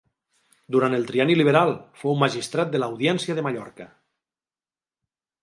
[0.75, 1.73] Durant el trienni liberal
[2.05, 3.89] fou magistrat de l'Audiència de Mallorca.